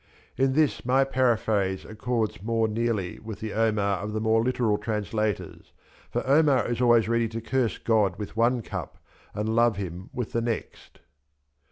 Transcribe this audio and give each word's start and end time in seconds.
In 0.35 0.53
this 0.53 0.83
my 0.83 1.03
paraphrase 1.03 1.85
accords 1.85 2.41
more 2.41 2.67
nearly 2.67 3.19
with 3.19 3.39
the 3.39 3.53
Omar 3.53 3.99
of 3.99 4.13
the 4.13 4.19
more 4.19 4.43
literal 4.43 4.79
translators— 4.79 5.73
for 6.11 6.25
Omar 6.25 6.67
is 6.67 6.81
always 6.81 7.07
ready 7.07 7.27
to 7.27 7.39
curse 7.39 7.77
God 7.77 8.17
with 8.17 8.35
one 8.35 8.63
cup 8.63 8.97
and 9.35 9.49
love 9.55 9.75
Him 9.77 10.09
with 10.11 10.31
the 10.31 10.41
next. 10.41 11.01